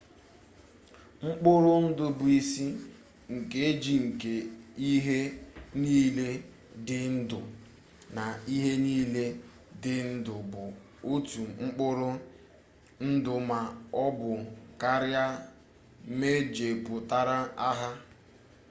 [1.25, 2.67] mkpụrụ ndụ bụ isi
[3.35, 4.33] nkeji nke
[4.91, 5.19] ihe
[5.81, 6.27] niile
[6.87, 7.39] dị ndụ
[8.15, 8.23] na
[8.55, 9.25] ihe niile
[9.83, 10.63] dị ndụ bụ
[11.11, 12.09] otu mkpụrụ
[13.09, 13.59] ndụ ma
[14.03, 14.31] ọ bụ
[14.81, 15.25] karịa
[16.19, 17.37] mejupụtara
[17.79, 17.89] ha